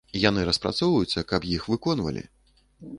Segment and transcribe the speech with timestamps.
[0.29, 2.29] Яны распрацоўваюцца, каб іх выконвалі.